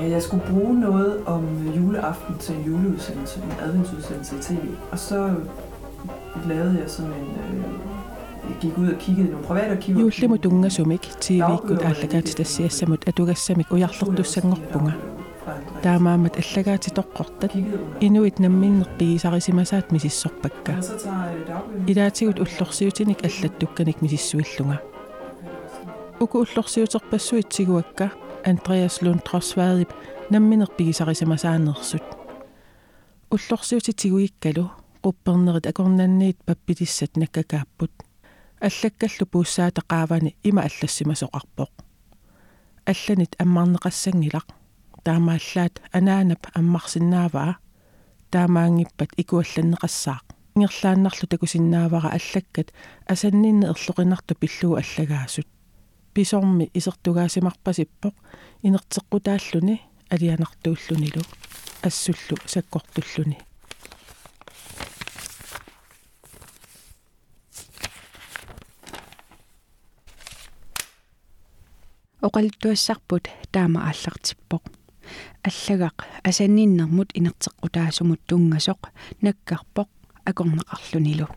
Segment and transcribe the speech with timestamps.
[0.00, 1.44] jeg skulle bruge noget om
[1.76, 4.64] juleaften til en juleudsendelse, en adventsudsendelse i tv.
[4.90, 5.34] Og så
[6.46, 7.26] lavede jeg sådan en...
[7.26, 7.64] Øh,
[8.48, 10.00] jeg gik ud og kiggede i nogle private arkiver.
[10.00, 14.92] Juullimu tungasumik TV-ikkut ааллагаати тассиассамут атугассамик уярлертуссангорпунга
[15.82, 17.52] таамаамат аллагаати тоққортат
[18.00, 20.74] инуит намминнерпигисарисимасаат мисиссорпакка
[21.86, 24.80] илаатигут уллорсиутиник аллаттукканик мисиссуиллунга
[26.20, 28.10] уку уллорсиутерпассуитсигуакка
[28.46, 29.90] Andreas Lund Trosvaadip
[30.30, 32.06] намминерпигисарисимасаанерсут
[33.30, 34.64] уллорсиутитигуиккалу
[35.02, 37.92] quppernerit akornanniit pappitissat nakkakaapпут
[38.66, 41.72] аллаккаллу пууссаатеқаавани има аллассимасоқарпоқ
[42.90, 44.48] алланит аммарнеқассангилақ
[45.04, 47.54] таамааллаат анаанап аммарсиннааваа
[48.30, 50.24] таамаангиппат икуалланнеқассаақ
[50.56, 52.68] ингерлааннарлу такусиннаавара аллаккат
[53.12, 55.48] асаннинне ерлоқинарту пиллуу аллагаасут
[56.13, 58.15] писорми исертугаасимарпасиппоқ
[58.63, 61.23] инертеққутааллуни алианартууллунилу
[61.81, 63.37] ассуллу саккортуллуни.
[72.21, 74.63] Оқалтуассарпут таама ааллартиппоқ.
[75.47, 78.81] Аллагақ асанниннэрмут инертеққутаасумут тунгасоқ
[79.23, 79.89] наккарпоқ
[80.29, 81.27] акорнеқарлунилу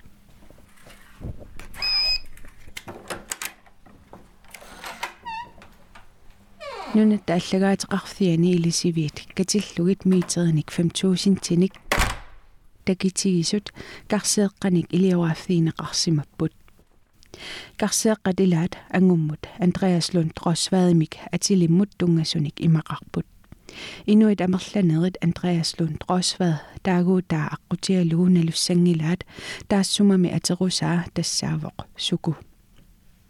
[6.95, 11.73] нунат аллагаатеқарфиани илисивиит катиллугит миитерник 5000 тиник
[12.85, 13.71] такитигисут
[14.11, 16.53] карсеэққаник илиораффиинеқарсимаппут
[17.77, 23.27] карсеэққатилаат ангуммут андреас лунд тросваадимик атилиммут тунгасуник имақарпут
[24.11, 29.21] инуит амерланерит андреас лунд тросваад таагуутаа аққутиалугуналуссангилаат
[29.69, 32.31] таассумами атерусаа тассаавоқ суку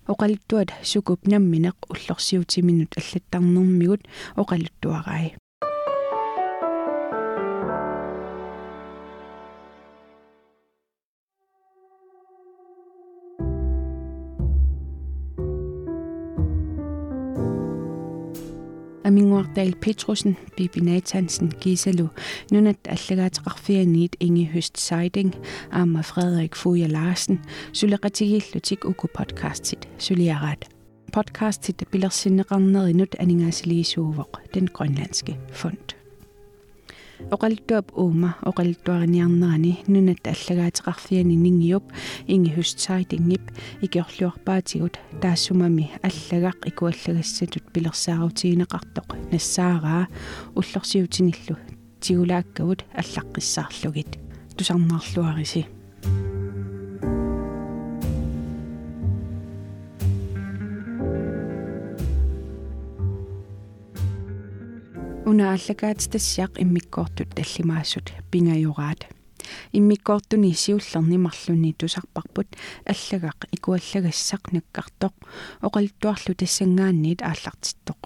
[0.07, 4.03] оқалуттуат сукуп намминеқ уллорсиутиминут аллаттарнэрмигут
[4.37, 5.35] оқалуттуарай
[19.04, 22.10] амингуартаил Петруsen, Bibi Nathansen, Gisalu,
[22.52, 25.34] nunat аллагаатеқарфианиит Inge Høst Seiding,
[25.72, 27.40] Amma Frederik Fuja Larsen,
[27.74, 30.66] сулеқатигиллутик уку подкастит, сулиараат.
[31.12, 35.96] Podcastit пилерсиннеқарнеринут анингаасилигисуувоқ, den grønlandske fond.
[37.31, 41.85] оқалуттуап уума оқалуттуариниарнерани нунат аллагаатеқарфиани нингиуп
[42.27, 43.45] инги хустсаитингип
[43.85, 50.09] икиорлуарпаатигут таассумами аллагақ икуаллагассатут пилерсаарутигинеқартоқ нассаараа
[50.55, 51.57] уллорсиутиниллу
[52.01, 54.19] тигулааккавут аллаққиссаарлугит
[54.57, 55.67] тусарнаарлуариси
[65.35, 69.01] унааллагаат тассиақ иммиккоортут таллимаассут пингajораат
[69.79, 72.49] иммиккоортуни сиуллерни марлуни тусарпарпут
[72.93, 75.15] аллагақ икуаллагассақ наккартоқ
[75.67, 78.01] оқалтуарлу тассангаанниит ааллартиттоқ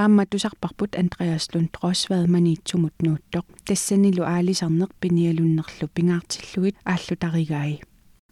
[0.00, 7.82] аама тусарпарпут андреас лун тросвад маниитсумут нууттоқ тассанилу аалисарнеқ пиниалуннерлу пингаартиллугит ааллу таригаи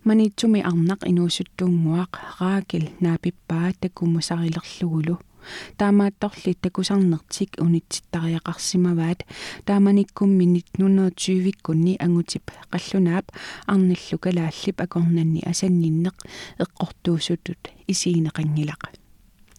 [0.09, 5.19] маниитсуми арнақ инуусуттуунгуақ раакил наапиппаа таккумусарилерлугулу
[5.77, 9.25] таамаатторли такусарнертик унитситтариақарсимаваат
[9.65, 10.47] тааманиккумми
[10.79, 13.33] 1920-иккунни ангутип қаллунаап
[13.67, 16.17] арналлу калааллип акорнанни асанниннеқ
[16.65, 17.73] эққортуусутут.
[17.89, 18.83] Исиинеқангилақ.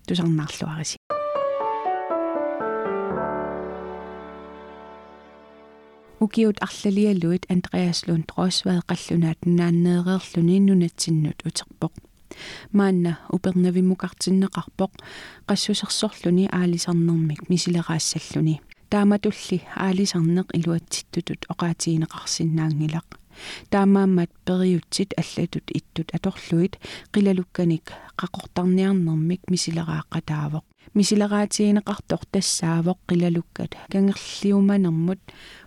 [0.07, 0.97] Тусарнаарлуариси
[6.19, 11.93] укиут арлалиаллуит андреас лун тросвад қаллунаат нааннеэреерлүни нунатсиннут утерпоқ
[12.71, 14.91] маанна упернавиммукартиннеқарпоқ
[15.49, 18.55] qassусерсорлүни аалисарнэрмик мисилераассаллүни
[18.91, 23.07] тааматулли аалисарнеқ илуатситтутут оqaатигинеқарсинаангилақ
[23.71, 26.73] таамааммат периутсит аллатут иттут аторлуит
[27.13, 27.85] қилалукканик
[28.19, 30.65] қақортарниарнэрмик мисилерааққатаавоқ
[30.97, 33.71] мисилераатигинеқартор тассаавоқ қилалуккат.
[33.91, 35.19] Кангерлиуманермут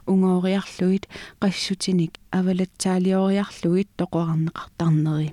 [0.06, 1.04] унгоориарлуит
[1.40, 5.32] qassutinik авалатсаалиориарлуит тоқуарнеқартарнери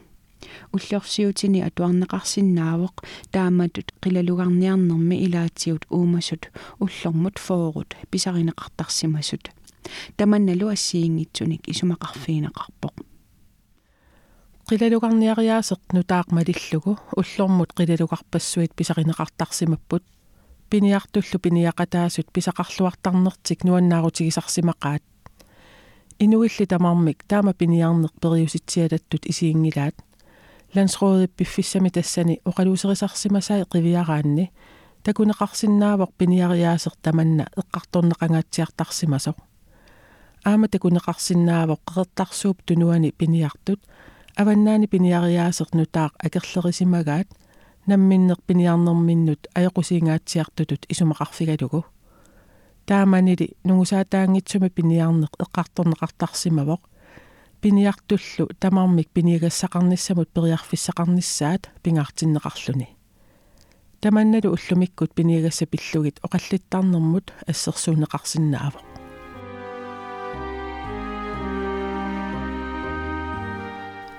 [0.73, 2.95] уллорсиутини атуарнеқарсинаавоқ
[3.31, 6.43] тааматут қилалугарниарнэрми илаатиут уумасут
[6.83, 9.43] уллормут фоорут писаринеқартарсимасут
[10.17, 12.95] таманналу ассиингитсуник исумақарфиинеқарпоқ
[14.69, 20.03] qilалугарниариаасеқ нутаақмалиллугу уллормут qilалугарпассуит писаринеқартарсимаппут
[20.69, 25.03] пиниартуллу пиниақатаасут писақарлуартарнертик нуаннаарутигисарсимақаат
[26.19, 29.95] инуилли тамармик таама пиниарнеқ периуситсиалаттут исиингилаат
[30.74, 34.50] лансрооде пиффиссами тассани оқалуусерисарсимасаа қивиараанни
[35.04, 39.36] такунеқарсинаавоқ пиниариаасер таманна эққарторнеқангаатсиартарсимасоқ
[40.44, 43.80] аама такунеқарсинаавоқ қеқертарсууп тунуани пиниартут
[44.36, 47.28] аваннаани пиниариаасер нутаақ акерлерисимагаат
[47.86, 51.84] намминнер пиниарнерминнут аёқусиингаатсиартутут исумақарфигалугу
[52.86, 56.80] тааманили нугусаатаангитсума пиниарнеқ эққарторнеқартарсимавоқ
[57.60, 62.88] пиниартуллу тамармик пинигассақарниссамут периарфиссақарниссаат пингаартиннеқарлуни
[64.00, 68.84] таманналу уллумиккут пиниагасса пиллугит оқаллиттарнэрмут ассерсуунеқарсинаавоқ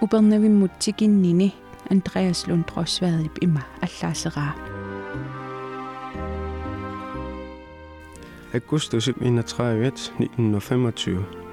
[0.02, 1.54] упернавиммут тикиннини
[1.90, 4.56] Andreas Lundrosvadip има аллаасераа
[8.54, 11.49] Augustus 31 1925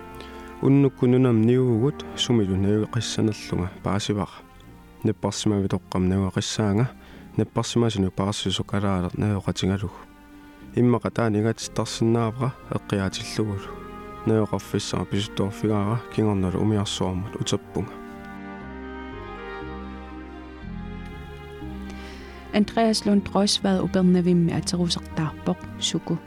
[0.61, 4.41] уннуккунунам ниугут сумилу навеқиссанерлунга паасивара
[5.03, 6.89] наппарсимави тоққам навеқиссаанга
[7.37, 9.93] наппарсимасину парассусукалаалер навеқатингалугу
[10.75, 13.69] иммақа таанигатиттарсинаавра эққиаатиллугулу
[14.25, 17.93] навеқарфиссаа писутторфигаара кингорналу умиарсуармут утерпунга
[22.53, 26.17] Andreas Lund Rosvad upernavimme aterusartaarpoq suku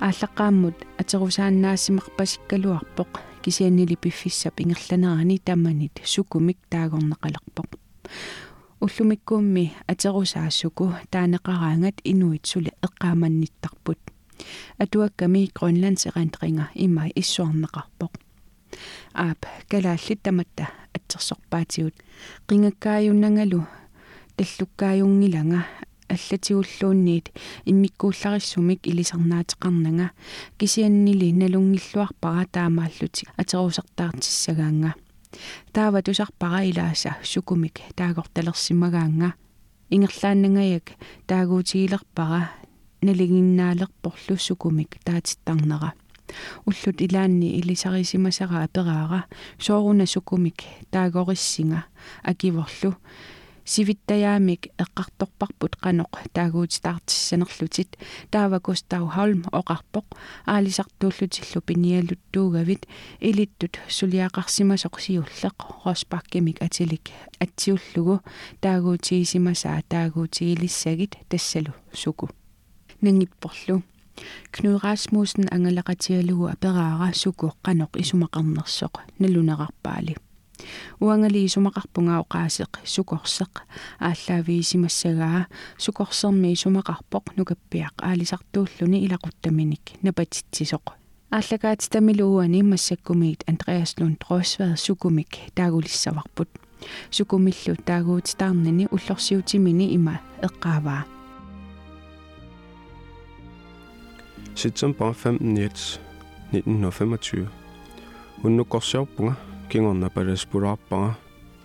[0.00, 3.10] ааллаққааммут атерусааннаассимарпасиккалуарпоқ
[3.42, 7.68] кисианнили пиффиссап ингерланерани таманит сукумик таагорнеқалерпоқ
[8.80, 14.00] уллумиккуумми атерусаассуку таанеқараангат инуит сули эққааманниттарпут
[14.78, 18.12] атуакками грönlands erindringer имай иссуарнеқарпоқ
[19.14, 19.40] аап
[19.70, 20.64] калааллит таматта
[20.96, 21.96] атсерсорпаатигут
[22.48, 23.60] қингаккааюннангалу
[24.36, 25.60] таллуккааюнгилага
[26.07, 27.31] аллатигуллуунниит
[27.65, 30.11] иммиккууллариссумик илисарнаатеқарнага
[30.57, 34.93] кисианнили налунгиллуарпара таамааллути атерусартаартиссагаанга
[35.73, 39.33] таава тусарпара илааса сукумик таагорталерсимагаанга
[39.89, 40.87] ингерлааннангаяк
[41.27, 42.51] таагуутигилерпара
[43.01, 45.93] налигиннаалерпорлу сукумик таатиттарнера
[46.65, 49.25] уллут илаанни илисарисимасара апераара
[49.59, 51.85] сооруна сукумик таагориссинга
[52.23, 52.95] акиворлу
[53.65, 57.97] сивиттаяамик эққарторпарпут қаноқ таагуутитаартиссанерлутит
[58.29, 60.05] таава Густав Холм оқарпоқ.
[60.45, 62.87] Аалисартууллутиллу пиниалуттуугавит
[63.19, 67.09] илиттут сулиақарсимасоқ сиуллеқ роспаркимик атилик
[67.39, 68.21] атсиуллугу
[68.61, 72.29] таагуутигисимасаа таагуутигилиссагит тассалу суку
[73.01, 73.83] нангиппорлу
[74.53, 78.93] Knud Rasmussen ангалақатигалугу апераара суку қаноқ исумақарнерсоқ
[80.55, 83.53] налунеқарпаали уанgali сумақарпунгаоқаасеқ сукорсеқ
[83.99, 85.47] ааллаавиисимассагаа
[85.77, 90.85] сукорсерми сумақарпоқ нукаппиақ аалисартууллуни илақуттаминик напатитсисоқ
[91.31, 96.49] ааллагаати тамилууани массаккумиит андреас лунд росвад сукумик таагулиссаварпут.
[97.11, 101.05] Сукумиллу таагуутитаарнани уллорсиутимини има эққааваа.
[104.55, 105.99] September 15.
[106.51, 107.47] 1925.
[108.43, 109.35] Unnukkorsiorpunga
[109.69, 111.15] кингорна паласпулаарпага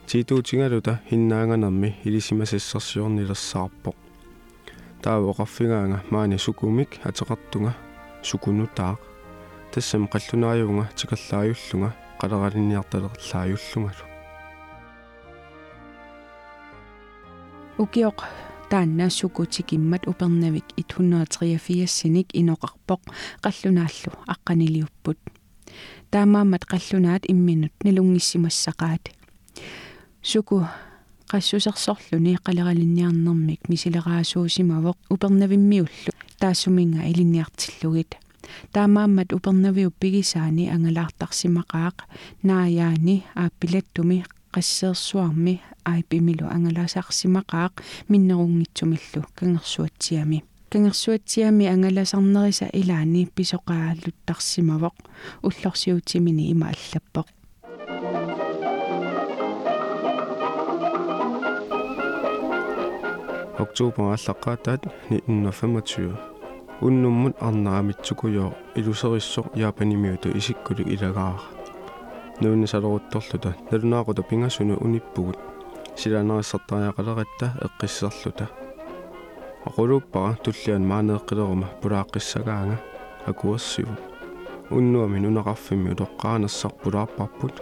[0.06, 3.94] титуутингалута хиннаанганерми илисимасассарсиорнилерсаарпо
[5.02, 7.72] таавоқарфигаанга маани сукумик атеқартунга
[8.22, 8.98] сукунутаақ
[9.72, 14.04] тассам қаллунааюнга тикерлааюллунга қалералинниарталерлааюллунгалу
[17.82, 18.18] укиоқ
[18.70, 23.00] таанна сукутикиммат упернавик 183 синик иноқарпоқ
[23.44, 25.18] қаллунааллу аққанилиуппут
[26.11, 29.03] таамаамат қаллунаат имминут налунгиссимассақаат
[30.21, 30.63] суку
[31.31, 38.11] qassусерсорлуни qaleralинниарнэрмик мисилераасуусимавоқ упернавиммиуллу таассуминга илинниартиллугит
[38.73, 41.95] таамааммат упернавиу пигисаани ангалаартарсимақаақ
[42.43, 45.55] нааяани ааппилаттуми qassеерсуарми
[45.91, 47.73] аипимилу ангалаасаарсимақаақ
[48.11, 54.96] миннерунгитсумиллу кангерсуатсиами кангерсуатсиами ангаласарнериса илаани писоqaалуттарсимавоq
[55.46, 57.28] уллорсиутимини има аллаппоq
[63.64, 66.16] oktober аллаққаатаат 1925
[66.86, 71.60] уннуммут арнерамитсукуйоо илусерissor яапанимиуту исиккулик илагаара
[72.40, 75.38] нуунни салерутторлута налунаақута пингасуну униппугут.
[75.96, 78.48] Силанериссартариақалератта эққиссерлута
[79.67, 82.77] aquluppaqa tullian maaneeqqileruма pulaaqqiссагаанга
[83.29, 83.95] акуассиву
[84.75, 87.55] уннуами нунеқарфимми улоққаанассарпулаарпарпут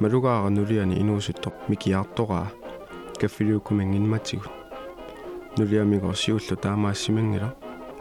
[0.00, 2.48] малугаара нулиани инуусутто микиартораа
[3.20, 4.52] каффилиукумангинматигут
[5.58, 7.50] нулиамиго сиуллу таамаассимангила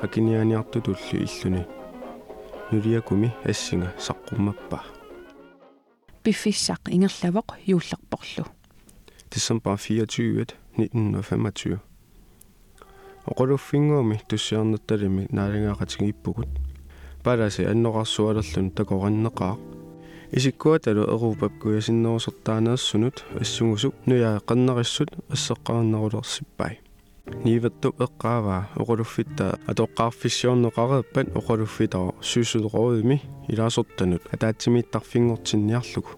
[0.01, 1.63] акинианиарту тулли иллуни
[2.71, 4.79] нулиакуми ассинга саққуммаппа
[6.23, 8.45] биффиссақ ингерлавоқ юуллерпорлу
[9.31, 11.79] December 24 1925
[13.30, 16.48] оқулуффингуumi туссиарнатталими наалингаақатигииппугут
[17.24, 19.58] паласи анноқарсуалерлун такораннеқаа
[20.32, 26.80] исиккуаталу эрупап куясиннерусертаанаерсунут ассугусук нуяа қаннериссут ассеққарнерулерсиппай
[27.44, 36.10] ниватту эққааваа оқулуффитта атоққарфиссиорнеқареэппат оқулуффитаа сюсулероими илаасортанут атаатсимииттарфингортинниарлугу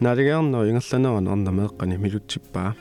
[0.00, 2.74] налигаернер ингерланеран арнамеэққани милутсиппаа.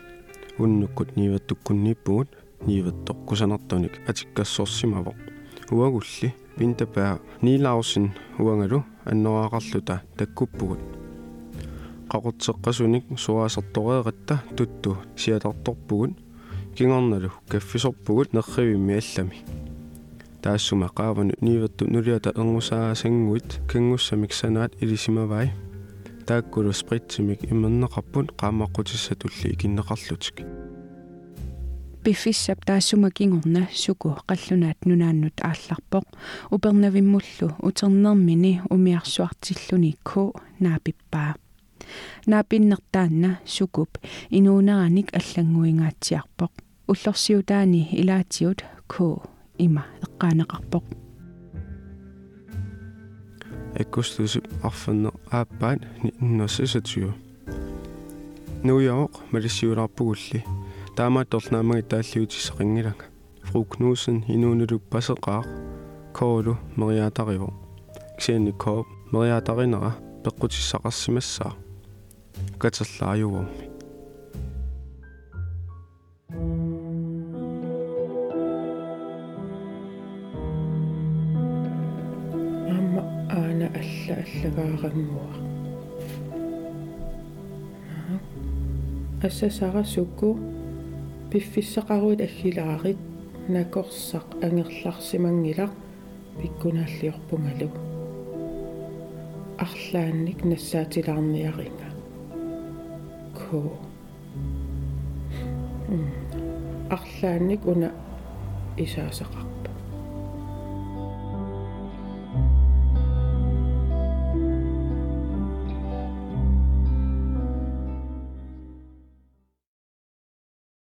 [0.58, 2.30] Уннуккут ниваттуккуннииппугут
[2.68, 5.14] ниваттоқ кусанартуник атиккассорсимаво
[5.72, 10.80] уагулли пинтапаа нилаусин уангалу аннораақарлута таккуппугут.
[12.12, 16.12] Qaqutseqqasunik suaasartoreeqatta tuttu siatartorpugut
[16.76, 19.38] кингорналу каффисорпугут нерривимми аллами.
[20.42, 25.48] Таассума qaavanu niivertu nuliata erngusaasanguit kanngussamik sanaat ilisимавай
[26.28, 30.38] тааккулу спритсимик иммернеқарпут qaamaqqutissatulli ikinneqarlutik
[32.10, 36.06] пиффиссап таассума кингорна суку қаллунаат нунааннут аалларпоқ
[36.50, 41.36] упернавиммуллу утернермини умиарсуартиллуни ку наапиппаа
[42.26, 44.00] наапиннертаанна сукуп
[44.32, 46.52] инуунераник аллангуингаатсиарпоқ
[46.88, 49.22] уллорсиутаани илаатиут ку
[49.60, 50.84] има эққаанеқарпоқ
[53.82, 57.14] аккустусип арфанне ааппаат ниннерсисатиу
[58.64, 60.44] нуяоқ малиссиулаарпугулли
[61.00, 63.06] таамаатторнаамаги тааллиутиссақингилага
[63.48, 65.44] фру кнусен инуунулук пасеқаа
[66.18, 67.54] коолу мериатариво
[68.18, 69.92] ксианни кооп мериатаринера
[70.24, 71.54] пеққутиссақарсимассаа
[72.62, 73.66] катерлаажугуумми
[82.76, 83.02] аама
[83.40, 85.32] аана алла аллагаарангуа
[89.24, 90.59] ассасарасукку
[91.32, 92.98] пиффиссақаруит аггилаарит
[93.56, 95.72] накорсақ ангерларсимангилақ
[96.40, 97.70] пиккунааллиорпунгалу
[99.66, 101.90] арлаанник нассаатилаарниаринга
[103.38, 103.60] ко
[106.96, 107.90] арлаанник уна
[108.78, 109.59] исаасақарпа